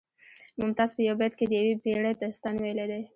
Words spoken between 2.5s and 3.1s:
ویلی دی